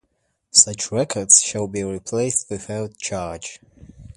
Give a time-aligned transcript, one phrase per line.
[0.49, 3.59] Such records shall be replaced without charge.